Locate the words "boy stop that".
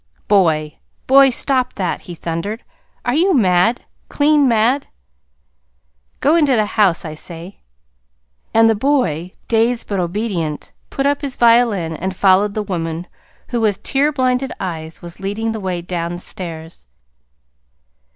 1.05-2.01